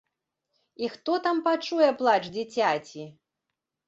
І 0.85 0.87
хто 0.93 1.17
там 1.27 1.41
пачуе 1.47 1.89
плач 1.99 2.21
дзіцяці! 2.37 3.03